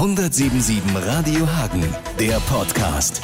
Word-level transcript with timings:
177 0.00 0.82
Radio 1.06 1.46
Hagen, 1.46 1.84
der 2.18 2.40
Podcast. 2.48 3.20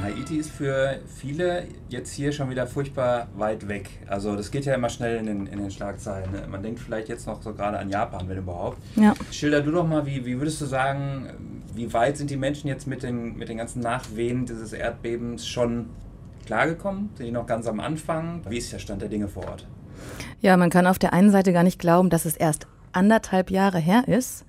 Haiti 0.00 0.36
ist 0.36 0.52
für 0.52 1.00
viele 1.16 1.64
jetzt 1.88 2.12
hier 2.12 2.30
schon 2.30 2.48
wieder 2.48 2.68
furchtbar 2.68 3.26
weit 3.34 3.66
weg. 3.66 3.90
Also 4.06 4.36
das 4.36 4.52
geht 4.52 4.66
ja 4.66 4.74
immer 4.74 4.88
schnell 4.88 5.16
in 5.16 5.26
den, 5.26 5.46
in 5.48 5.58
den 5.58 5.72
Schlagzeilen. 5.72 6.30
Ne? 6.30 6.46
Man 6.48 6.62
denkt 6.62 6.78
vielleicht 6.78 7.08
jetzt 7.08 7.26
noch 7.26 7.42
so 7.42 7.52
gerade 7.52 7.80
an 7.80 7.90
Japan, 7.90 8.28
wenn 8.28 8.38
überhaupt. 8.38 8.78
Ja. 8.94 9.14
Schilder 9.32 9.62
du 9.62 9.72
doch 9.72 9.84
mal, 9.84 10.06
wie, 10.06 10.24
wie 10.24 10.38
würdest 10.38 10.60
du 10.60 10.66
sagen, 10.66 11.64
wie 11.74 11.92
weit 11.92 12.16
sind 12.16 12.30
die 12.30 12.36
Menschen 12.36 12.68
jetzt 12.68 12.86
mit 12.86 13.02
den, 13.02 13.36
mit 13.36 13.48
den 13.48 13.56
ganzen 13.56 13.80
Nachwehen 13.80 14.46
dieses 14.46 14.72
Erdbebens 14.72 15.44
schon 15.44 15.86
klargekommen? 16.46 17.10
Sind 17.16 17.26
die 17.26 17.32
noch 17.32 17.48
ganz 17.48 17.66
am 17.66 17.80
Anfang? 17.80 18.42
Wie 18.48 18.58
ist 18.58 18.72
der 18.72 18.78
Stand 18.78 19.02
der 19.02 19.08
Dinge 19.08 19.26
vor 19.26 19.48
Ort? 19.48 19.66
Ja, 20.40 20.56
man 20.56 20.70
kann 20.70 20.86
auf 20.86 21.00
der 21.00 21.12
einen 21.14 21.32
Seite 21.32 21.52
gar 21.52 21.64
nicht 21.64 21.80
glauben, 21.80 22.10
dass 22.10 22.26
es 22.26 22.36
erst 22.36 22.68
anderthalb 22.92 23.50
Jahre 23.50 23.78
her 23.78 24.08
ist. 24.08 24.44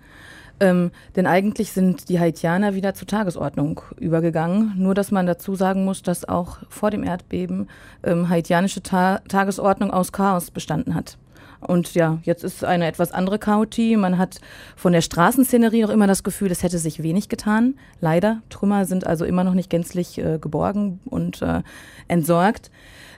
Ähm, 0.60 0.92
denn 1.16 1.26
eigentlich 1.26 1.72
sind 1.72 2.08
die 2.08 2.20
Haitianer 2.20 2.76
wieder 2.76 2.94
zur 2.94 3.08
Tagesordnung 3.08 3.82
übergegangen. 4.00 4.74
Nur, 4.78 4.94
dass 4.94 5.10
man 5.10 5.26
dazu 5.26 5.56
sagen 5.56 5.86
muss, 5.86 6.04
dass 6.04 6.30
auch 6.30 6.60
vor 6.70 6.92
dem 6.92 7.04
Erdbeben 7.04 7.68
ähm, 8.04 8.30
haitianische 8.30 8.84
Ta 8.84 9.22
Tagesordnung 9.28 9.92
aus 9.92 10.12
Chaos 10.12 10.52
bestanden 10.52 10.94
hat. 10.94 11.18
Und 11.62 11.94
ja, 11.94 12.20
jetzt 12.24 12.44
ist 12.44 12.64
eine 12.64 12.88
etwas 12.88 13.12
andere 13.12 13.38
Chaotie. 13.40 13.96
Man 13.96 14.18
hat 14.18 14.40
von 14.76 14.94
der 14.94 15.02
Straßenszenerie 15.02 15.82
noch 15.84 15.90
immer 15.90 16.08
das 16.08 16.24
Gefühl, 16.24 16.52
es 16.52 16.64
hätte 16.64 16.80
sich 16.80 17.04
wenig 17.04 17.30
getan. 17.30 17.76
Leider. 18.00 18.42
Trümmer 18.50 18.86
sind 18.86 19.06
also 19.06 19.26
immer 19.26 19.44
noch 19.44 19.54
nicht 19.54 19.70
gänzlich 19.70 20.18
äh, 20.18 20.40
geborgen 20.40 21.00
und 21.06 21.42
äh, 21.42 21.62
entsorgt. 22.08 22.72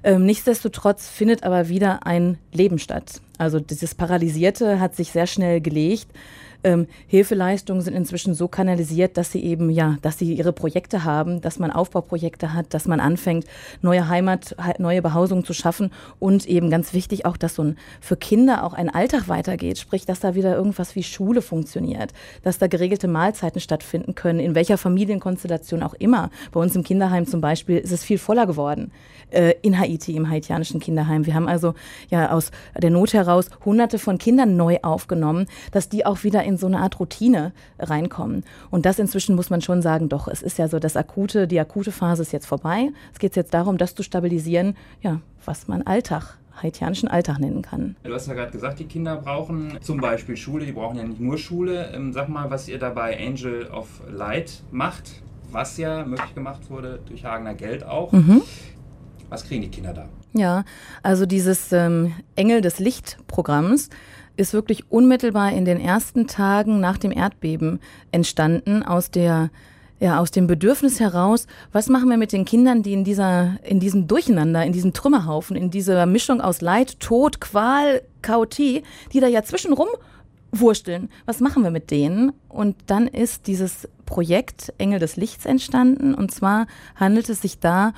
Ähm, 0.04 0.26
nichtsdestotrotz 0.26 1.10
findet 1.10 1.44
aber 1.44 1.70
wieder 1.70 2.06
ein 2.06 2.38
Leben 2.52 2.80
statt. 2.80 3.22
Also 3.38 3.60
dieses 3.60 3.96
Paralysierte 3.96 4.80
hat 4.80 4.96
sich 4.96 5.12
sehr 5.12 5.28
schnell 5.28 5.62
gelegt 5.62 6.08
ähm, 6.64 6.88
Hilfeleistungen 7.08 7.82
sind 7.82 7.94
inzwischen 7.94 8.34
so 8.34 8.48
kanalisiert, 8.48 9.18
dass 9.18 9.32
sie 9.32 9.44
eben, 9.44 9.70
ja, 9.70 9.98
dass 10.02 10.18
sie 10.18 10.34
ihre 10.34 10.54
Projekte 10.54 11.04
haben, 11.04 11.42
dass 11.42 11.60
man 11.60 11.72
Aufbauprojekte 11.72 12.54
hat, 12.54 12.74
dass 12.74 12.88
man 12.88 13.00
anfängt, 13.00 13.46
neue 13.82 14.08
Heimat, 14.08 14.56
neue 14.80 15.02
Behausungen 15.02 15.44
zu 15.44 15.54
schaffen 15.54 15.92
und 16.20 16.46
eben 16.46 16.70
ganz 16.70 16.94
wichtig 16.94 17.26
auch, 17.26 17.38
dass 17.38 17.56
so 17.56 17.64
ein, 17.64 17.78
für 18.00 18.16
Kinder 18.16 18.64
auch 18.64 18.74
ein 18.74 18.90
Alltag 18.90 19.28
weitergeht, 19.28 19.78
sprich, 19.78 20.06
dass 20.06 20.22
da 20.22 20.36
wieder 20.36 20.56
irgendwas 20.56 20.96
wie 20.96 21.04
Schule 21.04 21.42
funktioniert, 21.42 22.14
dass 22.44 22.58
da 22.58 22.68
geregelte 22.68 23.08
Mahlzeiten 23.08 23.60
stattfinden 23.60 24.16
können, 24.16 24.40
in 24.40 24.56
welcher 24.56 24.78
Familienkonstellation 24.78 25.84
auch 25.84 25.94
immer. 25.96 26.30
Bei 26.52 26.60
uns 26.60 26.76
im 26.76 26.84
Kinderheim 26.84 27.28
zum 27.28 27.42
Beispiel 27.42 27.78
ist 27.78 27.92
es 27.92 28.04
viel 28.04 28.18
voller 28.18 28.48
geworden 28.48 28.92
äh, 29.32 29.56
in 29.62 29.78
Haiti, 29.78 30.16
im 30.16 30.30
haitianischen 30.30 30.80
Kinderheim. 30.80 31.26
Wir 31.26 31.34
haben 31.34 31.48
also 31.48 31.74
ja 32.10 32.32
aus 32.32 32.52
der 32.82 32.90
Not 32.90 33.14
heraus 33.14 33.23
hunderte 33.26 34.00
von 34.00 34.18
Kindern 34.18 34.56
neu 34.56 34.78
aufgenommen, 34.82 35.48
dass 35.72 35.90
die 35.90 36.06
auch 36.06 36.24
wieder 36.24 36.44
in 36.44 36.54
in 36.54 36.58
so 36.58 36.68
eine 36.68 36.80
Art 36.80 37.00
Routine 37.00 37.52
reinkommen. 37.80 38.44
Und 38.70 38.86
das 38.86 39.00
inzwischen 39.00 39.36
muss 39.36 39.50
man 39.50 39.62
schon 39.62 39.82
sagen, 39.82 40.08
doch, 40.08 40.28
es 40.28 40.44
ist 40.44 40.60
ja 40.60 40.68
so, 40.68 40.80
das 40.80 40.96
akute, 40.96 41.48
die 41.48 41.60
akute 41.60 41.92
Phase 41.92 42.22
ist 42.22 42.32
jetzt 42.32 42.46
vorbei. 42.46 42.90
Es 43.12 43.20
geht 43.20 43.36
jetzt 43.36 43.54
darum, 43.54 43.78
das 43.78 43.96
zu 43.96 44.04
stabilisieren, 44.04 44.76
ja, 45.02 45.20
was 45.44 45.68
man 45.68 45.82
Alltag 45.82 46.38
haitianischen 46.62 47.10
Alltag 47.10 47.40
nennen 47.40 47.64
kann. 47.64 47.96
Du 48.04 48.14
hast 48.14 48.28
ja 48.28 48.36
gerade 48.36 48.52
gesagt, 48.52 48.78
die 48.78 48.86
Kinder 48.86 49.16
brauchen 49.18 49.80
zum 49.82 50.00
Beispiel 50.00 50.38
Schule, 50.38 50.68
die 50.68 50.72
brauchen 50.72 50.98
ja 50.98 51.04
nicht 51.04 51.20
nur 51.20 51.40
Schule. 51.40 51.92
Ähm, 51.96 52.14
sag 52.14 52.30
mal, 52.30 52.52
was 52.52 52.68
ihr 52.68 52.78
dabei 52.78 53.18
Angel 53.20 53.66
of 53.72 53.88
Light 54.08 54.62
macht, 54.70 55.24
was 55.52 55.78
ja 55.78 56.06
möglich 56.06 56.36
gemacht 56.36 56.70
wurde 56.70 57.00
durch 57.08 57.26
Hagener 57.26 57.56
Geld 57.56 57.84
auch. 57.84 58.12
Mhm. 58.12 58.44
Was 59.30 59.44
kriegen 59.44 59.64
die 59.64 59.70
Kinder 59.70 59.94
da? 59.94 60.08
Ja, 60.34 60.64
also 61.04 61.26
dieses 61.26 61.72
ähm, 61.72 62.14
Engel 62.36 62.62
des 62.62 62.80
Licht-Programms 62.80 63.90
ist 64.36 64.54
wirklich 64.54 64.92
unmittelbar 64.92 65.52
in 65.52 65.66
den 65.66 65.80
ersten 65.80 66.28
Tagen 66.28 66.80
nach 66.80 66.98
dem 66.98 67.12
Erdbeben 67.12 67.80
entstanden 68.12 68.84
aus 68.84 69.12
der 69.12 69.50
ja, 70.00 70.20
aus 70.20 70.32
dem 70.32 70.48
Bedürfnis 70.48 71.00
heraus, 71.00 71.48
was 71.72 71.88
machen 71.88 72.10
wir 72.10 72.18
mit 72.18 72.34
den 72.34 72.44
Kindern, 72.44 72.84
die 72.84 72.92
in 72.92 73.06
dieser, 73.06 73.58
in 73.64 73.80
diesem 73.80 74.06
Durcheinander, 74.06 74.66
in 74.66 74.74
diesem 74.74 74.92
Trümmerhaufen, 74.92 75.56
in 75.56 75.72
dieser 75.72 76.06
Mischung 76.06 76.42
aus 76.42 76.60
Leid, 76.60 77.00
Tod, 77.00 77.40
Qual, 77.40 78.02
Chaotie, 78.22 78.84
die 79.14 79.22
da 79.22 79.28
ja 79.28 79.44
zwischenrum 79.44 79.88
wursteln. 80.52 81.10
Was 81.26 81.40
machen 81.40 81.64
wir 81.64 81.72
mit 81.72 81.90
denen? 81.90 82.34
Und 82.50 82.76
dann 82.88 83.08
ist 83.08 83.48
dieses 83.48 83.88
Projekt 84.06 84.74
Engel 84.78 85.00
des 85.00 85.16
Lichts 85.16 85.46
entstanden. 85.46 86.14
Und 86.14 86.32
zwar 86.32 86.68
handelt 86.96 87.30
es 87.30 87.42
sich 87.42 87.60
da 87.60 87.94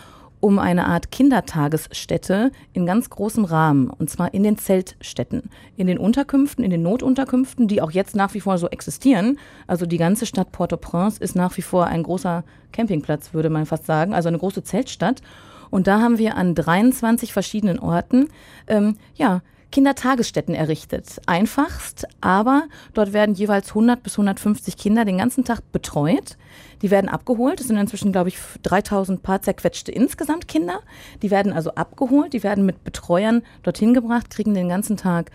um 0.45 0.59
eine 0.59 0.85
Art 0.85 1.09
Kindertagesstätte 1.09 2.51
in 2.72 2.85
ganz 2.85 3.09
großem 3.09 3.45
Rahmen, 3.45 3.89
und 3.89 4.11
zwar 4.11 4.31
in 4.35 4.44
den 4.44 4.59
Zeltstätten, 4.59 5.50
in 5.75 5.88
den 5.88 5.97
Unterkünften, 5.97 6.63
in 6.63 6.69
den 6.69 6.83
Notunterkünften, 6.83 7.67
die 7.67 7.81
auch 7.81 7.89
jetzt 7.89 8.16
nach 8.16 8.35
wie 8.35 8.41
vor 8.41 8.59
so 8.59 8.67
existieren. 8.67 9.39
Also 9.66 9.88
die 9.88 9.97
ganze 9.97 10.28
Stadt 10.28 10.51
Port-au-Prince 10.51 11.19
ist 11.19 11.35
nach 11.35 11.57
wie 11.57 11.63
vor 11.63 11.88
ein 11.88 12.03
großer 12.03 12.44
Campingplatz, 12.73 13.34
würde 13.34 13.50
man 13.50 13.66
fast 13.66 13.88
sagen, 13.88 14.13
also 14.13 14.28
eine 14.28 14.38
große 14.38 14.61
Zeltstadt. 14.61 15.23
Und 15.72 15.88
da 15.88 16.00
haben 16.00 16.19
wir 16.19 16.38
an 16.38 16.53
23 16.53 17.34
verschiedenen 17.34 17.79
Orten, 17.79 18.28
ähm, 18.67 18.97
ja, 19.16 19.41
Kindertagesstätten 19.75 20.55
errichtet. 20.55 21.19
Einfachst, 21.25 22.07
aber 22.21 22.63
dort 22.93 23.11
werden 23.11 23.35
jeweils 23.35 23.71
100 23.71 24.01
bis 24.01 24.13
150 24.13 24.77
Kinder 24.77 25.03
den 25.03 25.17
ganzen 25.17 25.43
Tag 25.43 25.69
betreut. 25.73 26.37
Die 26.81 26.91
werden 26.91 27.09
abgeholt. 27.09 27.59
Es 27.59 27.67
sind 27.67 27.75
inzwischen, 27.75 28.13
glaube 28.13 28.29
ich, 28.29 28.37
3000 28.63 29.21
paar 29.21 29.41
zerquetschte 29.41 29.91
insgesamt 29.91 30.47
Kinder. 30.47 30.79
Die 31.23 31.29
werden 31.29 31.51
also 31.51 31.71
abgeholt, 31.71 32.31
die 32.31 32.41
werden 32.41 32.65
mit 32.65 32.85
Betreuern 32.85 33.41
dorthin 33.63 33.93
gebracht, 33.93 34.29
kriegen 34.29 34.53
den 34.53 34.69
ganzen 34.69 34.95
Tag 34.95 35.29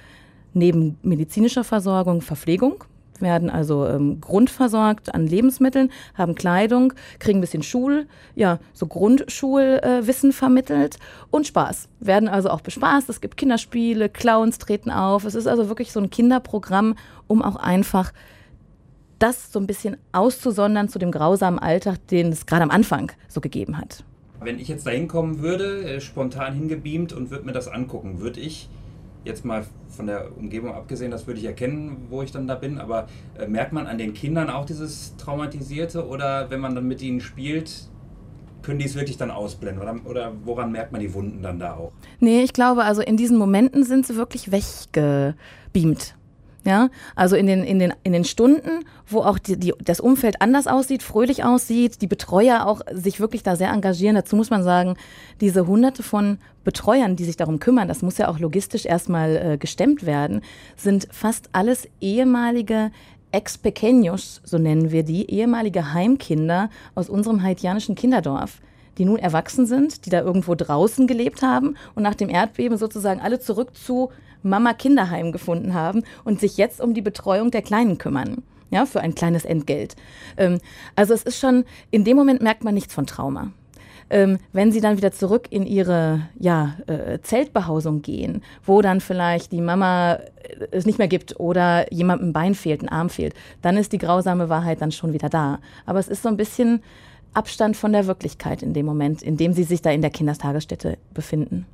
neben 0.54 0.96
medizinischer 1.02 1.62
Versorgung 1.62 2.22
Verpflegung 2.22 2.84
werden 3.20 3.50
also 3.50 3.86
ähm, 3.86 4.20
grundversorgt 4.20 5.14
an 5.14 5.26
Lebensmitteln, 5.26 5.90
haben 6.14 6.34
Kleidung, 6.34 6.92
kriegen 7.18 7.38
ein 7.38 7.40
bisschen 7.40 7.62
Schul, 7.62 8.06
ja, 8.34 8.58
so 8.72 8.86
Grundschulwissen 8.86 10.30
äh, 10.30 10.32
vermittelt 10.32 10.98
und 11.30 11.46
Spaß. 11.46 11.88
Werden 12.00 12.28
also 12.28 12.50
auch 12.50 12.60
bespaßt. 12.60 13.08
Es 13.08 13.20
gibt 13.20 13.36
Kinderspiele, 13.36 14.08
Clowns 14.08 14.58
treten 14.58 14.90
auf. 14.90 15.24
Es 15.24 15.34
ist 15.34 15.46
also 15.46 15.68
wirklich 15.68 15.92
so 15.92 16.00
ein 16.00 16.10
Kinderprogramm, 16.10 16.96
um 17.26 17.42
auch 17.42 17.56
einfach 17.56 18.12
das 19.18 19.52
so 19.52 19.60
ein 19.60 19.66
bisschen 19.66 19.96
auszusondern 20.12 20.88
zu 20.88 20.98
dem 20.98 21.12
grausamen 21.12 21.58
Alltag, 21.58 22.06
den 22.08 22.32
es 22.32 22.46
gerade 22.46 22.62
am 22.62 22.70
Anfang 22.70 23.12
so 23.28 23.40
gegeben 23.40 23.78
hat. 23.78 24.02
Wenn 24.40 24.58
ich 24.58 24.68
jetzt 24.68 24.86
da 24.86 24.90
hinkommen 24.90 25.40
würde, 25.40 25.84
äh, 25.84 26.00
spontan 26.00 26.54
hingebeamt 26.54 27.12
und 27.12 27.30
würde 27.30 27.44
mir 27.44 27.52
das 27.52 27.68
angucken, 27.68 28.20
würde 28.20 28.40
ich 28.40 28.70
jetzt 29.24 29.44
mal 29.44 29.64
von 29.88 30.06
der 30.06 30.36
Umgebung 30.36 30.74
abgesehen, 30.74 31.10
das 31.10 31.26
würde 31.26 31.40
ich 31.40 31.46
erkennen, 31.46 32.06
wo 32.08 32.22
ich 32.22 32.32
dann 32.32 32.46
da 32.46 32.54
bin, 32.54 32.78
aber 32.78 33.06
äh, 33.38 33.46
merkt 33.46 33.72
man 33.72 33.86
an 33.86 33.98
den 33.98 34.14
Kindern 34.14 34.50
auch 34.50 34.64
dieses 34.64 35.16
Traumatisierte 35.16 36.06
oder 36.06 36.50
wenn 36.50 36.60
man 36.60 36.74
dann 36.74 36.88
mit 36.88 37.02
ihnen 37.02 37.20
spielt, 37.20 37.88
können 38.62 38.78
die 38.78 38.86
es 38.86 38.94
wirklich 38.94 39.16
dann 39.16 39.30
ausblenden 39.30 39.82
oder, 39.82 39.96
oder 40.04 40.32
woran 40.44 40.72
merkt 40.72 40.92
man 40.92 41.00
die 41.00 41.12
Wunden 41.14 41.42
dann 41.42 41.58
da 41.58 41.74
auch? 41.74 41.92
Nee, 42.18 42.42
ich 42.42 42.52
glaube, 42.52 42.84
also 42.84 43.02
in 43.02 43.16
diesen 43.16 43.38
Momenten 43.38 43.84
sind 43.84 44.06
sie 44.06 44.16
wirklich 44.16 44.52
weggebeamt. 44.52 46.14
Ja, 46.64 46.90
also 47.16 47.36
in 47.36 47.46
den, 47.46 47.64
in 47.64 47.78
den, 47.78 47.94
in 48.02 48.12
den 48.12 48.24
Stunden, 48.24 48.84
wo 49.06 49.20
auch 49.20 49.38
die, 49.38 49.58
die, 49.58 49.72
das 49.82 49.98
Umfeld 49.98 50.42
anders 50.42 50.66
aussieht, 50.66 51.02
fröhlich 51.02 51.42
aussieht, 51.42 52.02
die 52.02 52.06
Betreuer 52.06 52.66
auch 52.66 52.82
sich 52.92 53.18
wirklich 53.18 53.42
da 53.42 53.56
sehr 53.56 53.70
engagieren. 53.70 54.14
Dazu 54.14 54.36
muss 54.36 54.50
man 54.50 54.62
sagen, 54.62 54.96
diese 55.40 55.66
hunderte 55.66 56.02
von 56.02 56.36
Betreuern, 56.62 57.16
die 57.16 57.24
sich 57.24 57.38
darum 57.38 57.60
kümmern, 57.60 57.88
das 57.88 58.02
muss 58.02 58.18
ja 58.18 58.28
auch 58.28 58.38
logistisch 58.38 58.84
erstmal 58.84 59.36
äh, 59.36 59.56
gestemmt 59.56 60.04
werden, 60.04 60.42
sind 60.76 61.08
fast 61.10 61.48
alles 61.52 61.88
ehemalige 62.02 62.90
Ex-Pequeños, 63.32 64.40
so 64.44 64.58
nennen 64.58 64.90
wir 64.90 65.02
die, 65.02 65.30
ehemalige 65.30 65.94
Heimkinder 65.94 66.68
aus 66.94 67.08
unserem 67.08 67.42
haitianischen 67.42 67.94
Kinderdorf 67.94 68.60
die 69.00 69.06
nun 69.06 69.18
erwachsen 69.18 69.64
sind, 69.64 70.04
die 70.04 70.10
da 70.10 70.20
irgendwo 70.20 70.54
draußen 70.54 71.06
gelebt 71.06 71.40
haben 71.40 71.74
und 71.94 72.02
nach 72.02 72.14
dem 72.14 72.28
Erdbeben 72.28 72.76
sozusagen 72.76 73.18
alle 73.18 73.40
zurück 73.40 73.74
zu 73.74 74.10
Mama 74.42 74.74
Kinderheim 74.74 75.32
gefunden 75.32 75.72
haben 75.72 76.02
und 76.22 76.38
sich 76.38 76.58
jetzt 76.58 76.82
um 76.82 76.92
die 76.92 77.00
Betreuung 77.00 77.50
der 77.50 77.62
Kleinen 77.62 77.96
kümmern. 77.96 78.42
Ja, 78.68 78.84
für 78.84 79.00
ein 79.00 79.14
kleines 79.14 79.46
Entgelt. 79.46 79.96
Ähm, 80.36 80.60
also 80.96 81.14
es 81.14 81.22
ist 81.22 81.40
schon, 81.40 81.64
in 81.90 82.04
dem 82.04 82.16
Moment 82.16 82.42
merkt 82.42 82.62
man 82.62 82.74
nichts 82.74 82.94
von 82.94 83.06
Trauma. 83.06 83.52
Ähm, 84.10 84.38
wenn 84.52 84.70
sie 84.70 84.82
dann 84.82 84.98
wieder 84.98 85.12
zurück 85.12 85.46
in 85.50 85.64
ihre 85.64 86.28
ja, 86.38 86.76
äh, 86.86 87.20
Zeltbehausung 87.22 88.02
gehen, 88.02 88.42
wo 88.64 88.82
dann 88.82 89.00
vielleicht 89.00 89.50
die 89.50 89.62
Mama 89.62 90.14
äh, 90.14 90.66
es 90.72 90.84
nicht 90.84 90.98
mehr 90.98 91.08
gibt 91.08 91.40
oder 91.40 91.90
jemandem 91.92 92.28
ein 92.28 92.32
Bein 92.32 92.54
fehlt, 92.54 92.82
ein 92.82 92.88
Arm 92.88 93.08
fehlt, 93.08 93.34
dann 93.62 93.78
ist 93.78 93.92
die 93.92 93.98
grausame 93.98 94.50
Wahrheit 94.50 94.82
dann 94.82 94.92
schon 94.92 95.14
wieder 95.14 95.30
da. 95.30 95.58
Aber 95.86 96.00
es 96.00 96.08
ist 96.08 96.22
so 96.22 96.28
ein 96.28 96.36
bisschen 96.36 96.82
Abstand 97.34 97.76
von 97.76 97.92
der 97.92 98.06
Wirklichkeit 98.06 98.62
in 98.62 98.74
dem 98.74 98.86
Moment, 98.86 99.22
in 99.22 99.36
dem 99.36 99.52
sie 99.52 99.64
sich 99.64 99.82
da 99.82 99.90
in 99.90 100.00
der 100.00 100.10
Kindertagesstätte 100.10 100.98
befinden. 101.14 101.66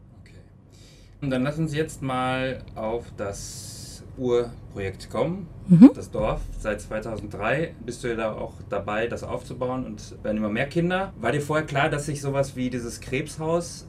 Und 1.23 1.31
dann 1.31 1.43
lassen 1.43 1.67
Sie 1.67 1.79
jetzt 1.79 2.03
mal 2.03 2.63
auf 2.75 3.07
das 3.17 4.05
Urprojekt 4.19 5.11
kommen, 5.11 5.49
mhm. 5.67 5.91
das 5.95 6.11
Dorf. 6.11 6.41
Seit 6.59 6.81
2003 6.81 7.75
bist 7.85 8.05
du 8.05 8.09
ja 8.09 8.15
da 8.15 8.33
auch 8.33 8.55
dabei, 8.69 9.07
das 9.07 9.23
aufzubauen 9.23 9.85
und 9.85 10.23
werden 10.23 10.39
immer 10.39 10.49
mehr 10.49 10.67
Kinder. 10.67 11.13
War 11.19 11.33
dir 11.33 11.41
vorher 11.41 11.67
klar, 11.67 11.89
dass 11.89 12.07
sich 12.07 12.21
sowas 12.21 12.57
wie 12.57 12.71
dieses 12.71 13.01
Krebshaus 13.01 13.87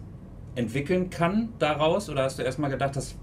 entwickeln 0.56 1.10
kann 1.10 1.50
daraus? 1.60 2.10
Oder 2.10 2.24
hast 2.24 2.40
du 2.40 2.44
erstmal 2.44 2.70
gedacht, 2.70 2.96
das 2.96 3.16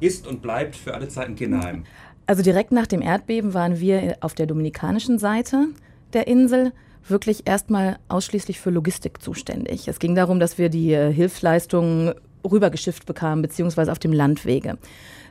ist 0.00 0.26
und 0.26 0.42
bleibt 0.42 0.76
für 0.76 0.94
alle 0.94 1.08
Zeiten 1.08 1.34
Kinderheim? 1.34 1.84
Also 2.26 2.42
direkt 2.42 2.72
nach 2.72 2.86
dem 2.86 3.02
Erdbeben 3.02 3.54
waren 3.54 3.80
wir 3.80 4.16
auf 4.20 4.34
der 4.34 4.46
dominikanischen 4.46 5.18
Seite 5.18 5.66
der 6.12 6.26
Insel 6.26 6.72
wirklich 7.08 7.46
erstmal 7.46 7.98
ausschließlich 8.08 8.60
für 8.60 8.70
Logistik 8.70 9.22
zuständig. 9.22 9.88
Es 9.88 9.98
ging 9.98 10.14
darum, 10.14 10.40
dass 10.40 10.58
wir 10.58 10.68
die 10.68 10.92
äh, 10.92 11.12
Hilfsleistungen 11.12 12.14
rübergeschifft 12.50 13.06
bekamen, 13.06 13.42
beziehungsweise 13.42 13.90
auf 13.92 13.98
dem 13.98 14.12
Landwege. 14.12 14.78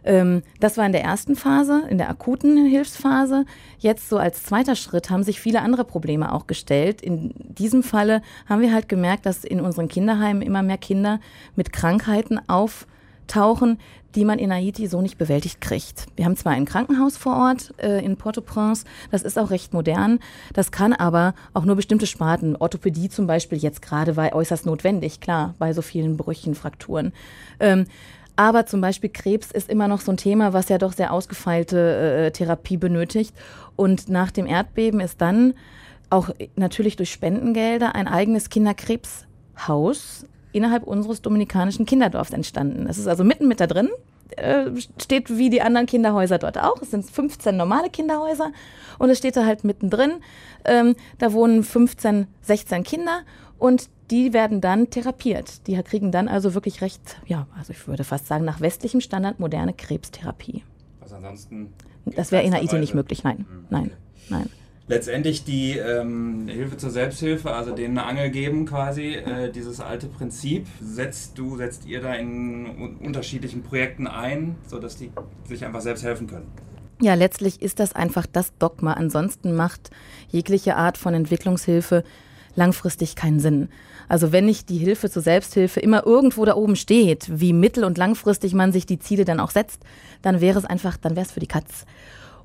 Ähm, 0.04 0.42
das 0.60 0.78
war 0.78 0.86
in 0.86 0.92
der 0.92 1.04
ersten 1.04 1.36
Phase, 1.36 1.84
in 1.90 1.98
der 1.98 2.10
akuten 2.10 2.66
Hilfsphase. 2.66 3.46
Jetzt 3.80 4.10
so 4.10 4.18
als 4.18 4.44
zweiter 4.44 4.76
Schritt 4.76 5.10
haben 5.10 5.24
sich 5.24 5.40
viele 5.40 5.62
andere 5.62 5.86
Probleme 5.86 6.34
auch 6.34 6.48
gestellt. 6.48 7.02
In 7.02 7.34
diesem 7.38 7.84
Falle 7.84 8.22
haben 8.48 8.62
wir 8.62 8.74
halt 8.74 8.90
gemerkt, 8.90 9.26
dass 9.26 9.44
in 9.44 9.62
unseren 9.62 9.88
Kinderheimen 9.88 10.42
immer 10.42 10.64
mehr 10.64 10.78
Kinder 10.78 11.20
mit 11.56 11.72
Krankheiten 11.72 12.40
auftauchen, 13.24 13.80
die 14.16 14.26
man 14.26 14.38
in 14.38 14.54
Haiti 14.54 14.88
so 14.88 15.02
nicht 15.02 15.18
bewältigt 15.18 15.60
kriegt. 15.60 16.06
Wir 16.16 16.26
haben 16.26 16.36
zwar 16.36 16.52
ein 16.54 16.66
Krankenhaus 16.66 17.18
vor 17.18 17.36
Ort 17.36 17.74
äh, 17.78 18.04
in 18.04 18.16
Port-au-Prince, 18.16 18.86
das 19.10 19.24
ist 19.24 19.40
auch 19.40 19.50
recht 19.50 19.74
modern, 19.74 20.20
das 20.54 20.72
kann 20.72 20.94
aber 20.94 21.34
auch 21.54 21.66
nur 21.66 21.76
bestimmte 21.76 22.06
Sparten, 22.06 22.56
Orthopädie 22.56 23.10
zum 23.10 23.26
Beispiel 23.26 23.58
jetzt 23.58 23.82
gerade 23.82 24.16
war 24.16 24.34
äußerst 24.34 24.66
notwendig, 24.66 25.20
klar, 25.20 25.56
bei 25.58 25.74
so 25.74 25.82
vielen 25.82 26.16
Brüchen, 26.18 26.54
Frakturen. 26.54 27.12
Ähm, 27.60 27.86
aber 28.36 28.66
zum 28.66 28.82
Beispiel 28.82 29.10
Krebs 29.10 29.52
ist 29.52 29.70
immer 29.70 29.88
noch 29.88 30.02
so 30.02 30.12
ein 30.12 30.18
Thema, 30.18 30.54
was 30.54 30.70
ja 30.70 30.78
doch 30.78 30.94
sehr 30.94 31.14
ausgefeilte 31.14 32.26
äh, 32.26 32.32
Therapie 32.32 32.78
benötigt. 32.78 33.36
Und 33.76 34.10
nach 34.10 34.32
dem 34.32 34.48
Erdbeben 34.48 35.00
ist 35.00 35.22
dann 35.22 35.54
auch 36.10 36.32
natürlich 36.56 36.96
durch 36.96 37.12
Spendengelder 37.12 37.94
ein 37.94 38.08
eigenes 38.08 38.50
Kinderkrebshaus 38.50 40.26
innerhalb 40.54 40.84
unseres 40.84 41.22
dominikanischen 41.22 41.86
Kinderdorfs 41.86 42.32
entstanden. 42.32 42.86
Das 42.88 42.98
ist 42.98 43.08
also 43.08 43.24
mitten 43.24 43.48
mit 43.48 43.60
da 43.60 43.68
drin, 43.68 43.90
äh, 44.38 44.72
steht 44.98 45.38
wie 45.38 45.50
die 45.50 45.62
anderen 45.62 45.86
Kinderhäuser 45.86 46.38
dort 46.38 46.58
auch. 46.58 46.82
Es 46.82 46.92
sind 46.92 47.10
15 47.10 47.58
normale 47.58 47.90
Kinderhäuser 47.90 48.52
und 49.00 49.10
es 49.10 49.18
steht 49.18 49.36
da 49.36 49.46
halt 49.46 49.64
mittendrin. 49.64 50.14
Ähm, 50.66 50.96
da 51.18 51.34
wohnen 51.34 51.64
15, 51.64 52.28
16 52.42 52.84
Kinder 52.84 53.22
und 53.60 53.90
die 54.12 54.34
werden 54.34 54.62
dann 54.62 54.90
therapiert. 54.90 55.68
Die 55.68 55.82
kriegen 55.84 56.12
dann 56.12 56.28
also 56.28 56.54
wirklich 56.54 56.82
recht, 56.82 57.18
ja, 57.26 57.48
also 57.58 57.74
ich 57.74 57.88
würde 57.88 58.04
fast 58.04 58.28
sagen, 58.28 58.46
nach 58.46 58.62
westlichem 58.62 59.02
Standard 59.02 59.40
moderne 59.40 59.74
Krebstherapie. 59.74 60.64
Was 61.00 61.14
ansonsten. 61.14 61.74
Das 62.06 62.32
wäre 62.32 62.44
in 62.44 62.54
Haiti 62.54 62.78
nicht 62.78 62.94
möglich, 62.94 63.24
nein. 63.24 63.46
Mhm, 63.50 63.66
nein, 63.70 63.92
nein. 64.30 64.50
Letztendlich 64.88 65.46
die 65.46 65.78
ähm, 65.78 66.48
Hilfe 66.50 66.76
zur 66.76 66.90
Selbsthilfe, 66.90 67.52
also 67.52 67.74
denen 67.74 67.98
eine 67.98 68.08
Angel 68.08 68.30
geben 68.30 68.66
quasi, 68.66 69.14
äh, 69.14 69.50
dieses 69.50 69.80
alte 69.80 70.08
Prinzip, 70.08 70.68
setzt 70.82 71.38
du, 71.38 71.56
setzt 71.56 71.86
ihr 71.86 72.02
da 72.02 72.14
in 72.16 72.66
un 72.66 72.98
unterschiedlichen 72.98 73.64
Projekten 73.64 74.08
ein, 74.08 74.56
sodass 74.68 74.98
die 74.98 75.12
sich 75.48 75.64
einfach 75.64 75.80
selbst 75.80 76.04
helfen 76.04 76.28
können? 76.28 76.48
Ja, 77.02 77.14
letztlich 77.14 77.62
ist 77.62 77.80
das 77.80 77.94
einfach 77.94 78.26
das 78.26 78.58
Dogma. 78.58 78.94
Ansonsten 78.94 79.56
macht 79.56 79.90
jegliche 80.30 80.76
Art 80.76 80.98
von 80.98 81.14
Entwicklungshilfe 81.14 82.04
langfristig 82.56 83.16
keinen 83.16 83.40
Sinn. 83.40 83.70
Also 84.10 84.32
wenn 84.32 84.46
nicht 84.46 84.70
die 84.70 84.78
Hilfe 84.78 85.10
zur 85.10 85.22
Selbsthilfe 85.22 85.80
immer 85.80 86.06
irgendwo 86.06 86.44
da 86.46 86.56
oben 86.56 86.76
steht, 86.76 87.28
wie 87.30 87.54
mittel- 87.54 87.86
und 87.86 87.98
langfristig 87.98 88.54
man 88.54 88.72
sich 88.72 88.86
die 88.86 89.00
Ziele 89.00 89.26
dann 89.26 89.40
auch 89.40 89.52
setzt, 89.52 89.82
dann 90.22 90.42
wäre 90.42 90.60
es 90.60 90.66
einfach, 90.66 90.98
dann 90.98 91.16
wäre 91.16 91.26
es 91.26 91.32
für 91.32 91.40
die 91.40 91.48
Katz. 91.48 91.86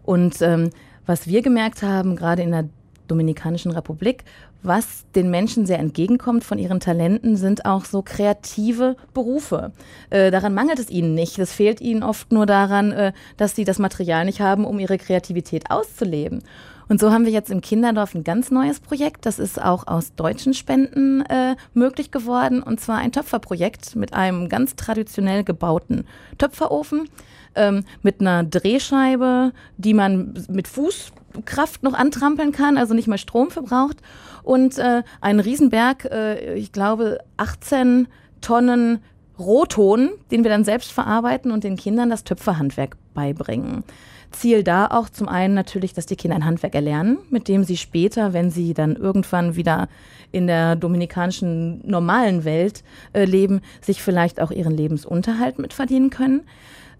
Und 0.03 0.41
ähm, 0.41 0.71
was 1.09 1.27
wir 1.27 1.41
gemerkt 1.41 1.83
haben, 1.83 2.17
gerade 2.17 2.43
in 2.43 2.51
der 2.51 2.69
Dominikanischen 3.09 3.71
Republik, 3.71 4.25
was 4.63 5.07
den 5.15 5.31
Menschen 5.31 5.65
sehr 5.65 5.79
entgegenkommt 5.79 6.45
von 6.45 6.59
ihren 6.59 6.81
Talenten, 6.81 7.37
sind 7.37 7.65
auch 7.65 7.87
so 7.87 8.03
kreative 8.03 8.97
Berufe. 9.15 9.73
Äh, 10.11 10.31
daran 10.31 10.53
mangelt 10.53 10.79
es 10.79 10.91
ihnen 10.91 11.15
nicht. 11.15 11.39
Es 11.39 11.53
fehlt 11.53 11.81
ihnen 11.81 12.03
oft 12.03 12.31
nur 12.31 12.45
daran, 12.45 12.93
äh, 12.93 13.13
dass 13.39 13.57
sie 13.57 13.65
das 13.65 13.79
Material 13.79 14.27
nicht 14.27 14.41
haben, 14.41 14.67
um 14.67 14.79
ihre 14.79 14.99
Kreativität 14.99 15.71
auszuleben. 15.71 16.43
Und 16.89 17.01
so 17.01 17.13
haben 17.13 17.25
wir 17.25 17.33
jetzt 17.33 17.51
im 17.51 17.61
Kinderdorf 17.61 18.15
ein 18.15 18.25
ganz 18.25 18.51
neues 18.51 18.81
Projekt. 18.81 19.27
Das 19.27 19.39
ist 19.39 19.63
auch 19.63 19.87
aus 19.87 20.15
deutschen 20.15 20.55
Spenden 20.55 21.21
äh, 21.23 21.57
möglich 21.75 22.11
geworden. 22.11 22.63
Und 22.63 22.81
zwar 22.81 22.99
ein 22.99 23.13
Töpferprojekt 23.13 23.95
mit 23.95 24.15
einem 24.15 24.49
ganz 24.49 24.75
traditionell 24.75 25.45
gebauten 25.45 26.07
Töpferofen 26.39 27.09
ähm, 27.55 27.85
mit 28.03 28.21
einer 28.21 28.43
Drehscheibe, 28.43 29.53
die 29.77 29.95
man 29.95 30.35
mit 30.49 30.67
Fußkraft 30.67 31.83
noch 31.83 31.95
antrampeln 31.95 32.53
kann, 32.53 32.79
also 32.79 32.95
nicht 32.95 33.09
mehr 33.09 33.19
Strom 33.19 33.51
verbraucht. 33.51 33.99
Und 34.43 34.79
äh, 34.79 35.03
einen 35.21 35.41
Riesenberg, 35.41 36.07
äh, 36.07 36.55
ich 36.55 36.73
glaube 36.73 37.19
18 37.37 38.09
Tonnen 38.41 39.01
Rohton, 39.39 40.11
den 40.31 40.43
wir 40.43 40.51
dann 40.51 40.65
selbst 40.65 40.91
verarbeiten 40.91 41.53
und 41.53 41.65
den 41.65 41.77
Kindern 41.77 42.11
das 42.11 42.25
Töpferhandwerk 42.25 42.97
beibringen. 43.15 43.85
Ziel 44.31 44.63
da 44.63 44.87
auch 44.87 45.09
zum 45.09 45.29
einen 45.29 45.55
natürlich, 45.55 45.95
dass 45.95 46.07
die 46.07 46.17
Kinder 46.17 46.37
ein 46.37 46.45
Handwerk 46.45 46.75
erlernen, 46.75 47.19
mit 47.31 47.49
dem 47.49 47.65
sie 47.65 47.77
später, 47.77 48.33
wenn 48.33 48.51
sie 48.51 48.75
dann 48.75 48.97
irgendwann 48.97 49.57
wieder 49.57 49.89
in 50.33 50.47
der 50.47 50.77
dominikanischen 50.77 51.87
normalen 51.89 52.45
Welt 52.45 52.85
äh, 53.13 53.25
leben, 53.25 53.63
sich 53.81 54.03
vielleicht 54.03 54.41
auch 54.41 54.51
ihren 54.51 54.77
Lebensunterhalt 54.77 55.59
mitverdienen 55.59 56.11
können 56.11 56.43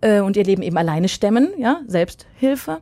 äh, 0.01 0.21
und 0.21 0.37
ihr 0.37 0.45
Leben 0.45 0.63
eben 0.63 0.77
alleine 0.77 1.09
stemmen, 1.09 1.49
ja, 1.59 1.81
Selbsthilfe 1.87 2.81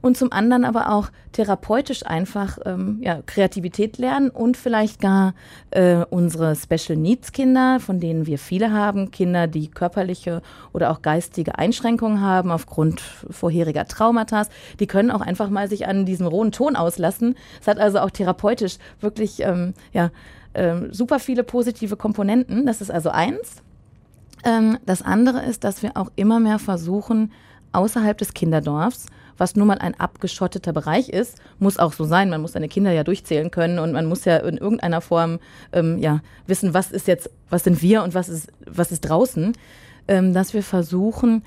und 0.00 0.16
zum 0.16 0.32
anderen 0.32 0.64
aber 0.64 0.92
auch 0.92 1.08
therapeutisch 1.32 2.04
einfach 2.06 2.58
ähm, 2.64 2.98
ja, 3.02 3.20
Kreativität 3.26 3.98
lernen 3.98 4.30
und 4.30 4.56
vielleicht 4.56 5.00
gar 5.00 5.34
äh, 5.70 6.04
unsere 6.10 6.56
Special 6.56 6.96
Needs 6.96 7.32
Kinder, 7.32 7.80
von 7.80 8.00
denen 8.00 8.26
wir 8.26 8.38
viele 8.38 8.72
haben, 8.72 9.10
Kinder, 9.10 9.46
die 9.46 9.68
körperliche 9.68 10.42
oder 10.72 10.90
auch 10.90 11.02
geistige 11.02 11.58
Einschränkungen 11.58 12.20
haben 12.20 12.50
aufgrund 12.50 13.00
vorheriger 13.00 13.86
Traumata, 13.86 14.46
die 14.80 14.86
können 14.86 15.10
auch 15.10 15.20
einfach 15.20 15.50
mal 15.50 15.68
sich 15.68 15.86
an 15.86 16.06
diesem 16.06 16.26
rohen 16.26 16.52
Ton 16.52 16.76
auslassen. 16.76 17.34
Es 17.60 17.66
hat 17.66 17.78
also 17.78 18.00
auch 18.00 18.10
therapeutisch 18.10 18.78
wirklich 19.00 19.40
ähm, 19.40 19.74
ja, 19.92 20.10
ähm, 20.54 20.92
super 20.92 21.18
viele 21.18 21.44
positive 21.44 21.96
Komponenten. 21.96 22.66
Das 22.66 22.80
ist 22.80 22.90
also 22.90 23.10
eins. 23.10 23.62
Ähm, 24.44 24.78
das 24.86 25.02
andere 25.02 25.44
ist, 25.44 25.64
dass 25.64 25.82
wir 25.82 25.96
auch 25.96 26.10
immer 26.16 26.40
mehr 26.40 26.58
versuchen, 26.58 27.32
außerhalb 27.72 28.16
des 28.16 28.34
Kinderdorfs 28.34 29.06
was 29.38 29.56
nun 29.56 29.68
mal 29.68 29.78
ein 29.78 29.98
abgeschotteter 29.98 30.72
Bereich 30.72 31.08
ist, 31.08 31.38
muss 31.58 31.78
auch 31.78 31.92
so 31.92 32.04
sein. 32.04 32.28
Man 32.28 32.42
muss 32.42 32.52
seine 32.52 32.68
Kinder 32.68 32.92
ja 32.92 33.04
durchzählen 33.04 33.50
können 33.50 33.78
und 33.78 33.92
man 33.92 34.06
muss 34.06 34.24
ja 34.24 34.36
in 34.38 34.58
irgendeiner 34.58 35.00
Form 35.00 35.38
ähm, 35.72 35.98
ja, 35.98 36.20
wissen, 36.46 36.74
was 36.74 36.90
ist 36.90 37.06
jetzt, 37.06 37.30
was 37.48 37.64
sind 37.64 37.80
wir 37.80 38.02
und 38.02 38.14
was 38.14 38.28
ist, 38.28 38.52
was 38.66 38.92
ist 38.92 39.00
draußen, 39.02 39.54
ähm, 40.08 40.34
dass 40.34 40.52
wir 40.52 40.62
versuchen, 40.62 41.44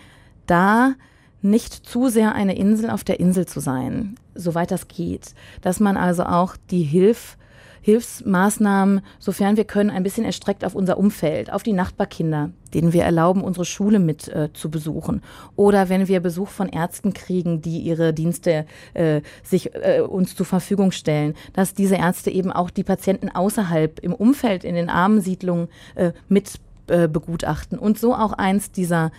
da 0.48 0.94
nicht 1.42 1.74
zu 1.74 2.10
sehr 2.10 2.34
eine 2.34 2.56
Insel 2.56 2.90
auf 2.90 3.04
der 3.04 3.20
Insel 3.20 3.46
zu 3.46 3.60
sein, 3.60 4.16
soweit 4.36 4.72
das 4.72 4.88
geht. 4.88 5.34
Dass 5.62 5.80
man 5.80 5.98
also 5.98 6.24
auch 6.24 6.56
die 6.70 6.84
Hilfe 6.84 7.38
Hilfsmaßnahmen, 7.82 9.02
sofern 9.20 9.58
wir 9.58 9.66
können, 9.66 9.90
ein 9.90 10.04
bisschen 10.04 10.26
erstreckt 10.26 10.64
auf 10.64 10.76
unser 10.76 10.98
Umfeld, 10.98 11.52
auf 11.52 11.64
die 11.64 11.74
Nachbarkinder, 11.74 12.52
denen 12.74 12.94
wir 12.94 13.04
erlauben, 13.04 13.44
unsere 13.44 13.66
Schule 13.66 14.00
mit 14.00 14.28
äh, 14.28 14.50
zu 14.54 14.70
besuchen. 14.70 15.22
Oder 15.56 15.90
wenn 15.90 16.08
wir 16.08 16.20
Besuch 16.20 16.50
von 16.50 16.70
Ärzten 16.70 17.14
kriegen, 17.14 17.62
die 17.62 17.80
ihre 17.80 18.14
Dienste 18.14 18.66
äh, 18.94 19.22
sich 19.44 19.74
äh, 19.76 20.02
uns 20.02 20.36
zur 20.36 20.46
Verfügung 20.46 20.92
stellen, 20.92 21.36
dass 21.54 21.74
diese 21.74 21.96
Ärzte 21.96 22.30
eben 22.30 22.52
auch 22.52 22.70
die 22.70 22.84
Patienten 22.84 23.30
außerhalb 23.30 24.00
im 24.00 24.14
Umfeld, 24.14 24.64
in 24.64 24.76
den 24.76 24.90
Armensiedlungen 24.90 25.68
äh, 25.96 26.12
mit 26.30 26.60
äh, 26.88 27.08
begutachten. 27.08 27.80
Und 27.80 27.98
so 27.98 28.14
auch 28.14 28.34
eins 28.34 28.72
dieser 28.72 29.12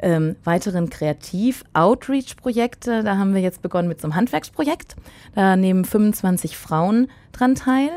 ähm, 0.00 0.36
weiteren 0.44 0.90
Kreativ-Outreach-Projekte. 0.90 3.02
Da 3.02 3.16
haben 3.16 3.34
wir 3.34 3.40
jetzt 3.40 3.62
begonnen 3.62 3.88
mit 3.88 4.00
so 4.00 4.06
einem 4.06 4.16
Handwerksprojekt. 4.16 4.96
Da 5.34 5.56
nehmen 5.56 5.84
25 5.84 6.56
Frauen 6.56 7.08
dran 7.32 7.54
teil 7.54 7.90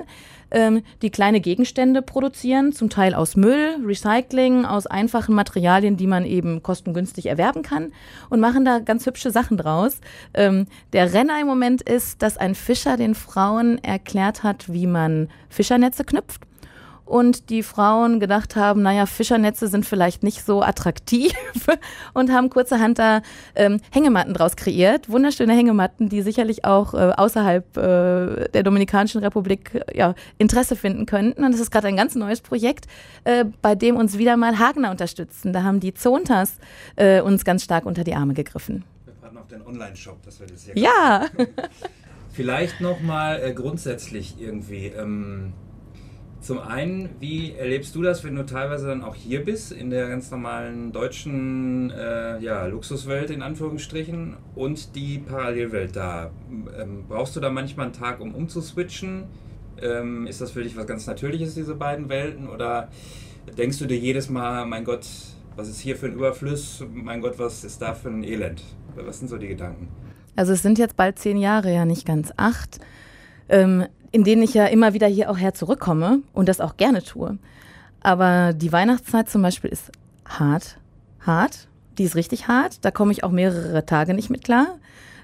ähm, 0.53 0.83
die 1.01 1.09
kleine 1.09 1.41
Gegenstände 1.41 2.01
produzieren, 2.01 2.71
zum 2.71 2.89
Teil 2.89 3.13
aus 3.13 3.35
Müll, 3.35 3.75
Recycling, 3.83 4.65
aus 4.65 4.87
einfachen 4.87 5.35
Materialien, 5.35 5.97
die 5.97 6.07
man 6.07 6.25
eben 6.25 6.63
kostengünstig 6.63 7.25
erwerben 7.25 7.63
kann 7.63 7.91
und 8.29 8.39
machen 8.39 8.63
da 8.63 8.79
ganz 8.79 9.05
hübsche 9.05 9.31
Sachen 9.31 9.57
draus. 9.57 9.99
Ähm, 10.33 10.67
der 10.93 11.13
Renner 11.13 11.41
im 11.41 11.47
Moment 11.47 11.81
ist, 11.81 12.21
dass 12.21 12.37
ein 12.37 12.55
Fischer 12.55 12.95
den 12.95 13.15
Frauen 13.15 13.83
erklärt 13.83 14.43
hat, 14.43 14.71
wie 14.71 14.87
man 14.87 15.27
Fischernetze 15.49 16.05
knüpft 16.05 16.41
und 17.13 17.51
die 17.51 17.61
Frauen 17.61 18.19
gedacht 18.19 18.55
haben, 18.55 18.81
naja, 18.81 19.05
Fischernetze 19.05 19.67
sind 19.67 19.85
vielleicht 19.85 20.23
nicht 20.23 20.43
so 20.43 20.63
attraktiv 20.63 21.31
und 22.15 22.31
haben 22.31 22.49
kurzerhand 22.49 22.97
da 22.97 23.21
ähm, 23.53 23.79
Hängematten 23.91 24.33
draus 24.33 24.55
kreiert. 24.55 25.09
Wunderschöne 25.11 25.53
Hängematten, 25.53 26.09
die 26.09 26.23
sicherlich 26.23 26.65
auch 26.65 26.95
äh, 26.95 27.11
außerhalb 27.15 27.77
äh, 27.77 28.49
der 28.49 28.63
Dominikanischen 28.63 29.21
Republik 29.21 29.75
äh, 29.75 29.95
ja, 29.95 30.15
Interesse 30.39 30.75
finden 30.75 31.05
könnten. 31.05 31.43
Und 31.43 31.51
das 31.51 31.61
ist 31.61 31.69
gerade 31.69 31.87
ein 31.87 31.97
ganz 31.97 32.15
neues 32.15 32.41
Projekt, 32.41 32.87
äh, 33.25 33.45
bei 33.61 33.75
dem 33.75 33.95
uns 33.95 34.17
wieder 34.17 34.35
mal 34.35 34.57
Hagner 34.57 34.89
unterstützen. 34.89 35.53
Da 35.53 35.61
haben 35.61 35.79
die 35.79 35.93
Zontas 35.93 36.55
äh, 36.95 37.21
uns 37.21 37.45
ganz 37.45 37.63
stark 37.63 37.85
unter 37.85 38.03
die 38.03 38.15
Arme 38.15 38.33
gegriffen. 38.33 38.85
Wir 39.05 39.13
warten 39.21 39.37
auf 39.37 39.47
den 39.49 39.61
Online-Shop, 39.61 40.23
dass 40.23 40.39
wir 40.39 40.47
das 40.47 40.63
hier 40.63 40.75
Ja! 40.75 41.27
Vielleicht 42.31 42.81
nochmal 42.81 43.39
äh, 43.39 43.53
grundsätzlich 43.53 44.41
irgendwie. 44.41 44.87
Ähm 44.87 45.53
Zum 46.43 46.59
einen, 46.59 47.07
wie 47.21 47.53
erlebst 47.53 47.95
du 47.95 48.01
das, 48.01 48.25
wenn 48.25 48.35
du 48.35 48.45
teilweise 48.45 48.85
dann 48.87 49.01
auch 49.01 49.15
hier 49.15 49.45
bist, 49.45 49.71
in 49.71 49.89
der 49.89 50.09
ganz 50.09 50.29
normalen 50.29 50.91
deutschen 50.91 51.89
äh, 51.91 52.37
ja, 52.39 52.65
Luxuswelt 52.65 53.29
in 53.29 53.41
Anführungsstrichen 53.41 54.35
und 54.53 54.93
die 54.93 55.19
Parallelwelt 55.19 55.95
da? 55.95 56.31
Ähm, 56.77 57.05
brauchst 57.07 57.37
du 57.37 57.39
da 57.39 57.49
manchmal 57.49 57.85
einen 57.85 57.95
Tag, 57.95 58.19
um 58.19 58.35
umzuswitchen? 58.35 59.23
Ähm, 59.81 60.27
ist 60.27 60.41
das 60.41 60.51
für 60.51 60.63
dich 60.63 60.75
was 60.75 60.85
ganz 60.85 61.07
Natürliches, 61.07 61.55
diese 61.55 61.75
beiden 61.75 62.09
Welten? 62.09 62.49
Oder 62.49 62.89
denkst 63.57 63.79
du 63.79 63.85
dir 63.85 63.97
jedes 63.97 64.29
Mal, 64.29 64.65
mein 64.65 64.83
Gott, 64.83 65.07
was 65.55 65.69
ist 65.69 65.79
hier 65.79 65.95
für 65.95 66.07
ein 66.07 66.13
Überfluss? 66.13 66.83
Mein 66.93 67.21
Gott, 67.21 67.39
was 67.39 67.63
ist 67.63 67.81
da 67.81 67.93
für 67.93 68.09
ein 68.09 68.25
Elend? 68.25 68.61
Was 68.95 69.19
sind 69.19 69.29
so 69.29 69.37
die 69.37 69.47
Gedanken? 69.47 69.87
Also 70.35 70.51
es 70.51 70.61
sind 70.61 70.77
jetzt 70.77 70.97
bald 70.97 71.17
zehn 71.19 71.37
Jahre, 71.37 71.73
ja 71.73 71.85
nicht 71.85 72.05
ganz 72.05 72.33
acht. 72.35 72.81
Ähm, 73.47 73.85
in 74.13 74.23
denen 74.23 74.43
ich 74.43 74.53
ja 74.53 74.67
immer 74.67 74.93
wieder 74.93 75.07
hier 75.07 75.29
auch 75.29 75.37
her 75.37 75.53
zurückkomme 75.53 76.21
und 76.33 76.47
das 76.47 76.61
auch 76.61 76.77
gerne 76.77 77.03
tue. 77.03 77.37
Aber 77.99 78.53
die 78.53 78.71
Weihnachtszeit 78.71 79.27
zum 79.27 79.41
Beispiel 79.41 79.71
ist 79.71 79.91
hart, 80.25 80.77
hart. 81.19 81.67
Die 81.97 82.03
ist 82.03 82.15
richtig 82.15 82.47
hart. 82.47 82.85
Da 82.85 82.91
komme 82.91 83.11
ich 83.11 83.23
auch 83.23 83.31
mehrere 83.31 83.85
Tage 83.85 84.13
nicht 84.13 84.29
mit 84.29 84.43
klar. 84.43 84.77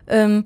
Ähm, 0.08 0.44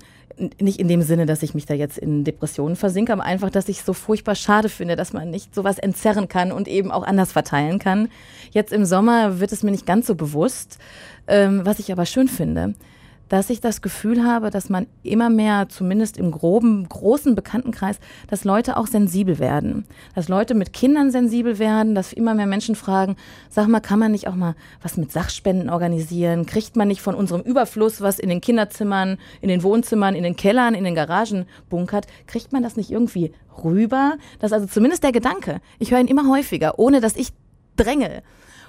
nicht 0.60 0.80
in 0.80 0.88
dem 0.88 1.04
Sinne, 1.04 1.26
dass 1.26 1.42
ich 1.42 1.54
mich 1.54 1.66
da 1.66 1.74
jetzt 1.74 1.98
in 1.98 2.26
Depressionen 2.26 2.76
versinke, 2.76 3.14
aber 3.14 3.24
einfach, 3.24 3.50
dass 3.50 3.70
ich 3.70 3.80
es 3.80 3.86
so 3.86 3.94
furchtbar 3.94 4.36
schade 4.36 4.68
finde, 4.68 4.96
dass 4.96 5.14
man 5.14 5.30
nicht 5.30 5.56
sowas 5.56 5.78
entzerren 5.78 6.28
kann 6.28 6.52
und 6.52 6.68
eben 6.68 6.92
auch 6.92 7.04
anders 7.04 7.32
verteilen 7.32 7.80
kann. 7.80 8.10
Jetzt 8.52 8.74
im 8.74 8.84
Sommer 8.84 9.40
wird 9.40 9.54
es 9.54 9.64
mir 9.64 9.72
nicht 9.72 9.86
ganz 9.86 10.08
so 10.08 10.16
bewusst, 10.16 10.80
ähm, 11.28 11.62
was 11.64 11.80
ich 11.80 11.92
aber 11.92 12.06
schön 12.06 12.28
finde 12.28 12.74
dass 13.30 13.50
ich 13.50 13.62
das 13.62 13.82
Gefühl 13.82 14.24
habe, 14.24 14.50
dass 14.50 14.70
man 14.70 14.88
immer 15.02 15.30
mehr, 15.30 15.68
zumindest 15.70 16.18
im 16.18 16.32
groben, 16.32 16.88
großen 16.88 17.36
Bekanntenkreis, 17.36 18.00
dass 18.28 18.44
Leute 18.44 18.78
auch 18.78 18.88
sensibel 18.88 19.40
werden. 19.40 19.86
Dass 20.16 20.30
Leute 20.30 20.54
mit 20.54 20.74
Kindern 20.74 21.12
sensibel 21.12 21.60
werden, 21.60 21.96
dass 21.96 22.14
immer 22.14 22.36
mehr 22.36 22.46
Menschen 22.46 22.76
fragen, 22.76 23.16
sag 23.50 23.68
mal, 23.68 23.80
kann 23.80 24.00
man 24.00 24.12
nicht 24.12 24.28
auch 24.28 24.36
mal 24.36 24.56
was 24.82 24.98
mit 24.98 25.12
Sachspenden 25.12 25.70
organisieren? 25.70 26.46
Kriegt 26.46 26.76
man 26.76 26.88
nicht 26.88 27.02
von 27.02 27.16
unserem 27.16 27.42
Überfluss, 27.42 28.02
was 28.02 28.20
in 28.20 28.30
den 28.30 28.42
Kinderzimmern, 28.42 29.18
in 29.42 29.50
den 29.50 29.64
Wohnzimmern, 29.64 30.16
in 30.16 30.24
den 30.24 30.36
Kellern, 30.36 30.76
in 30.76 30.84
den 30.84 30.96
Garagen 30.96 31.46
bunkert, 31.70 32.08
kriegt 32.28 32.54
man 32.54 32.64
das 32.64 32.76
nicht 32.76 32.92
irgendwie 32.92 33.34
rüber? 33.64 34.18
Das 34.40 34.52
ist 34.52 34.54
also 34.54 34.68
zumindest 34.68 35.04
der 35.04 35.12
Gedanke. 35.12 35.62
Ich 35.80 35.92
höre 35.92 36.00
ihn 36.00 36.08
immer 36.08 36.30
häufiger, 36.30 36.78
ohne 36.78 37.02
dass 37.02 37.16
ich 37.16 37.30
dränge. 37.76 38.24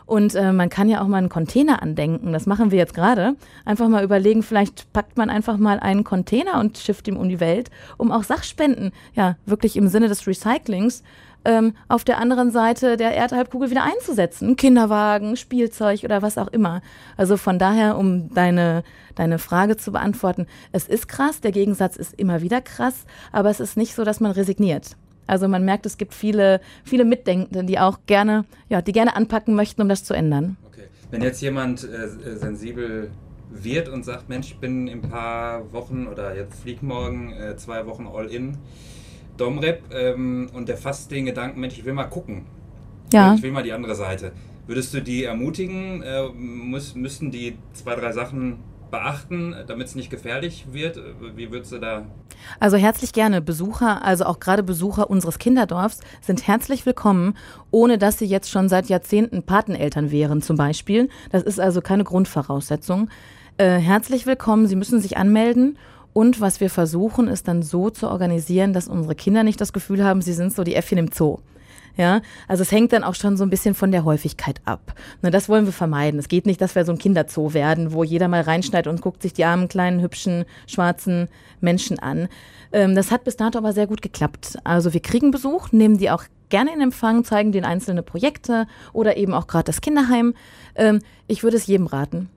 Und 0.06 0.34
äh, 0.34 0.52
man 0.52 0.68
kann 0.68 0.88
ja 0.88 1.00
auch 1.02 1.06
mal 1.06 1.18
einen 1.18 1.28
Container 1.28 1.82
andenken. 1.82 2.32
Das 2.32 2.46
machen 2.46 2.70
wir 2.70 2.78
jetzt 2.78 2.94
gerade. 2.94 3.36
Einfach 3.64 3.88
mal 3.88 4.04
überlegen, 4.04 4.42
vielleicht 4.42 4.92
packt 4.92 5.16
man 5.16 5.30
einfach 5.30 5.56
mal 5.56 5.80
einen 5.80 6.04
Container 6.04 6.60
und 6.60 6.78
schifft 6.78 7.08
ihm 7.08 7.16
um 7.16 7.28
die 7.28 7.40
Welt, 7.40 7.70
um 7.96 8.12
auch 8.12 8.22
Sachspenden, 8.22 8.92
ja, 9.14 9.36
wirklich 9.46 9.76
im 9.76 9.88
Sinne 9.88 10.08
des 10.08 10.26
Recyclings, 10.26 11.02
ähm, 11.44 11.74
auf 11.88 12.04
der 12.04 12.18
anderen 12.18 12.50
Seite 12.50 12.96
der 12.96 13.14
Erdhalbkugel 13.14 13.70
wieder 13.70 13.84
einzusetzen. 13.84 14.56
Kinderwagen, 14.56 15.36
Spielzeug 15.36 16.02
oder 16.04 16.22
was 16.22 16.38
auch 16.38 16.48
immer. 16.48 16.82
Also 17.16 17.36
von 17.36 17.58
daher, 17.58 17.96
um 17.96 18.32
deine, 18.34 18.82
deine 19.14 19.38
Frage 19.38 19.76
zu 19.76 19.92
beantworten, 19.92 20.46
es 20.72 20.86
ist 20.88 21.08
krass, 21.08 21.40
der 21.40 21.52
Gegensatz 21.52 21.96
ist 21.96 22.14
immer 22.14 22.40
wieder 22.40 22.60
krass, 22.60 23.04
aber 23.32 23.50
es 23.50 23.60
ist 23.60 23.76
nicht 23.76 23.94
so, 23.94 24.04
dass 24.04 24.20
man 24.20 24.32
resigniert. 24.32 24.96
Also 25.26 25.48
man 25.48 25.64
merkt, 25.64 25.86
es 25.86 25.96
gibt 25.96 26.14
viele, 26.14 26.60
viele 26.84 27.04
Mitdenkende, 27.04 27.64
die 27.64 27.78
auch 27.78 27.98
gerne, 28.06 28.44
ja, 28.68 28.82
die 28.82 28.92
gerne 28.92 29.16
anpacken 29.16 29.54
möchten, 29.54 29.82
um 29.82 29.88
das 29.88 30.04
zu 30.04 30.14
ändern. 30.14 30.56
Okay. 30.66 30.84
Wenn 31.10 31.22
jetzt 31.22 31.40
jemand 31.40 31.84
äh, 31.84 32.36
sensibel 32.36 33.10
wird 33.50 33.88
und 33.88 34.04
sagt, 34.04 34.28
Mensch, 34.28 34.48
ich 34.48 34.58
bin 34.58 34.88
in 34.88 35.02
ein 35.02 35.10
paar 35.10 35.72
Wochen 35.72 36.06
oder 36.06 36.36
jetzt 36.36 36.62
flieg 36.62 36.82
morgen 36.82 37.32
äh, 37.32 37.56
zwei 37.56 37.86
Wochen 37.86 38.06
all 38.06 38.26
in 38.26 38.58
Domrep 39.36 39.82
ähm, 39.92 40.50
und 40.52 40.68
der 40.68 40.76
fasst 40.76 41.10
den 41.10 41.26
Gedanken, 41.26 41.60
Mensch, 41.60 41.78
ich 41.78 41.84
will 41.84 41.92
mal 41.92 42.04
gucken. 42.04 42.46
Ja. 43.12 43.34
Ich 43.34 43.42
will 43.42 43.52
mal 43.52 43.62
die 43.62 43.72
andere 43.72 43.94
Seite. 43.94 44.32
Würdest 44.66 44.94
du 44.94 45.02
die 45.02 45.24
ermutigen? 45.24 46.02
Äh, 46.02 46.28
muss, 46.28 46.94
müssten 46.94 47.30
die 47.30 47.56
zwei, 47.74 47.94
drei 47.94 48.12
Sachen 48.12 48.58
beachten, 48.94 49.56
damit 49.66 49.88
es 49.88 49.96
nicht 49.96 50.08
gefährlich 50.08 50.66
wird? 50.70 51.00
Wie 51.34 51.50
würdest 51.50 51.72
du 51.72 51.78
da? 51.78 52.06
Also 52.60 52.76
herzlich 52.76 53.12
gerne. 53.12 53.42
Besucher, 53.42 54.04
also 54.04 54.24
auch 54.24 54.38
gerade 54.38 54.62
Besucher 54.62 55.10
unseres 55.10 55.40
Kinderdorfs, 55.40 55.98
sind 56.20 56.46
herzlich 56.46 56.86
willkommen, 56.86 57.36
ohne 57.72 57.98
dass 57.98 58.18
sie 58.18 58.26
jetzt 58.26 58.50
schon 58.50 58.68
seit 58.68 58.86
Jahrzehnten 58.86 59.42
Pateneltern 59.42 60.12
wären 60.12 60.42
zum 60.42 60.56
Beispiel. 60.56 61.08
Das 61.32 61.42
ist 61.42 61.58
also 61.58 61.80
keine 61.80 62.04
Grundvoraussetzung. 62.04 63.10
Äh, 63.56 63.78
herzlich 63.78 64.26
willkommen. 64.26 64.68
Sie 64.68 64.76
müssen 64.76 65.00
sich 65.00 65.16
anmelden. 65.16 65.76
Und 66.12 66.40
was 66.40 66.60
wir 66.60 66.70
versuchen, 66.70 67.26
ist 67.26 67.48
dann 67.48 67.62
so 67.62 67.90
zu 67.90 68.08
organisieren, 68.08 68.72
dass 68.72 68.86
unsere 68.86 69.16
Kinder 69.16 69.42
nicht 69.42 69.60
das 69.60 69.72
Gefühl 69.72 70.04
haben, 70.04 70.22
sie 70.22 70.34
sind 70.34 70.52
so 70.52 70.62
die 70.62 70.76
Äffchen 70.76 70.98
im 70.98 71.10
Zoo. 71.10 71.38
Ja, 71.96 72.22
also 72.48 72.62
es 72.62 72.72
hängt 72.72 72.92
dann 72.92 73.04
auch 73.04 73.14
schon 73.14 73.36
so 73.36 73.44
ein 73.44 73.50
bisschen 73.50 73.74
von 73.74 73.92
der 73.92 74.04
Häufigkeit 74.04 74.60
ab. 74.64 74.94
Ne, 75.22 75.30
das 75.30 75.48
wollen 75.48 75.64
wir 75.64 75.72
vermeiden. 75.72 76.18
Es 76.18 76.28
geht 76.28 76.44
nicht, 76.44 76.60
dass 76.60 76.74
wir 76.74 76.84
so 76.84 76.92
ein 76.92 76.98
Kinderzoo 76.98 77.54
werden, 77.54 77.92
wo 77.92 78.02
jeder 78.02 78.26
mal 78.26 78.40
reinschneidet 78.40 78.92
und 78.92 79.00
guckt 79.00 79.22
sich 79.22 79.32
die 79.32 79.44
armen, 79.44 79.68
kleinen, 79.68 80.00
hübschen, 80.00 80.44
schwarzen 80.66 81.28
Menschen 81.60 82.00
an. 82.00 82.28
Ähm, 82.72 82.96
das 82.96 83.12
hat 83.12 83.22
bis 83.22 83.36
dato 83.36 83.58
aber 83.58 83.72
sehr 83.72 83.86
gut 83.86 84.02
geklappt. 84.02 84.58
Also 84.64 84.92
wir 84.92 85.00
kriegen 85.00 85.30
Besuch, 85.30 85.70
nehmen 85.70 85.98
die 85.98 86.10
auch 86.10 86.24
gerne 86.48 86.74
in 86.74 86.80
Empfang, 86.80 87.24
zeigen 87.24 87.52
den 87.52 87.64
einzelne 87.64 88.02
Projekte 88.02 88.66
oder 88.92 89.16
eben 89.16 89.32
auch 89.32 89.46
gerade 89.46 89.64
das 89.64 89.80
Kinderheim. 89.80 90.34
Ähm, 90.74 91.00
ich 91.28 91.44
würde 91.44 91.56
es 91.56 91.66
jedem 91.66 91.86
raten. 91.86 92.28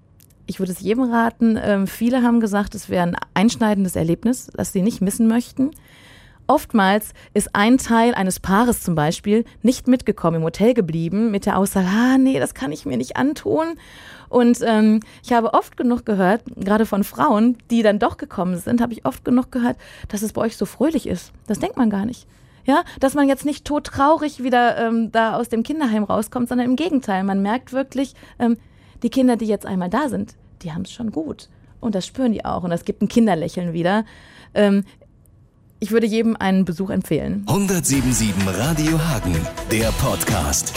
Ich 0.45 0.59
würde 0.59 0.71
es 0.71 0.79
jedem 0.79 1.03
raten. 1.11 1.59
Ähm, 1.61 1.87
viele 1.87 2.21
haben 2.21 2.39
gesagt, 2.39 2.75
es 2.75 2.89
wäre 2.89 3.03
ein 3.03 3.17
einschneidendes 3.33 3.95
Erlebnis, 3.95 4.49
das 4.55 4.71
sie 4.71 4.81
nicht 4.81 5.01
missen 5.01 5.27
möchten. 5.27 5.71
Oftmals 6.47 7.13
ist 7.33 7.53
ein 7.53 7.77
Teil 7.77 8.13
eines 8.13 8.39
Paares 8.39 8.81
zum 8.81 8.95
Beispiel 8.95 9.43
nicht 9.61 9.87
mitgekommen, 9.87 10.37
im 10.37 10.43
Hotel 10.43 10.73
geblieben, 10.73 11.29
mit 11.29 11.45
der 11.45 11.57
Aussage, 11.57 11.87
ah, 11.87 12.17
nee, 12.17 12.39
das 12.39 12.53
kann 12.53 12.71
ich 12.71 12.85
mir 12.85 12.95
nicht 12.95 13.17
antun. 13.17 13.75
Und 14.29 14.59
ähm, 14.65 15.01
ich 15.23 15.33
habe 15.33 15.53
oft 15.53 15.75
genug 15.75 16.05
gehört, 16.05 16.41
gerade 16.55 16.85
von 16.85 17.03
Frauen, 17.03 17.57
die 17.69 17.83
dann 17.83 17.99
doch 17.99 18.15
gekommen 18.17 18.57
sind, 18.57 18.81
habe 18.81 18.93
ich 18.93 19.05
oft 19.05 19.25
genug 19.25 19.51
gehört, 19.51 19.77
dass 20.07 20.21
es 20.21 20.33
bei 20.33 20.41
euch 20.41 20.57
so 20.57 20.65
fröhlich 20.65 21.05
ist. 21.05 21.33
Das 21.47 21.59
denkt 21.59 21.77
man 21.77 21.89
gar 21.89 22.05
nicht. 22.05 22.27
Ja, 22.65 22.83
dass 22.99 23.13
man 23.13 23.29
jetzt 23.29 23.45
nicht 23.45 23.63
todtraurig 23.63 24.43
wieder 24.43 24.77
ähm, 24.77 25.11
da 25.11 25.35
aus 25.37 25.47
dem 25.47 25.63
Kinderheim 25.63 26.03
rauskommt, 26.03 26.49
sondern 26.49 26.67
im 26.67 26.75
Gegenteil. 26.75 27.23
Man 27.23 27.41
merkt 27.41 27.71
wirklich, 27.71 28.13
ähm, 28.39 28.57
die 29.03 29.09
Kinder, 29.09 29.37
die 29.37 29.45
jetzt 29.45 29.65
einmal 29.65 29.89
da 29.89 30.09
sind, 30.09 30.35
die 30.61 30.73
haben 30.73 30.81
es 30.81 30.91
schon 30.91 31.11
gut. 31.11 31.47
Und 31.79 31.95
das 31.95 32.05
spüren 32.05 32.33
die 32.33 32.43
auch. 32.43 32.63
Und 32.63 32.71
es 32.71 32.83
gibt 32.83 33.01
ein 33.01 33.07
Kinderlächeln 33.07 33.71
wieder. 33.71 34.03
Ähm, 34.53 34.83
ich 35.79 35.91
würde 35.91 36.07
jedem 36.07 36.35
einen 36.35 36.65
Besuch 36.65 36.89
empfehlen. 36.89 37.43
1077 37.47 38.33
Radio 38.57 38.99
Hagen, 38.99 39.35
der 39.71 39.91
Podcast. 39.93 40.73